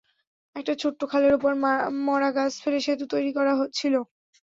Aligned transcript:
একটা 0.55 0.73
ছোট্ট 0.81 0.99
খালের 1.11 1.33
ওপর 1.35 1.51
মরা 2.05 2.29
গাছ 2.37 2.53
ফেলে 2.63 2.79
সেতু 2.85 3.05
তৈরি 3.13 3.31
করা 3.37 3.51
ছিল। 3.77 3.93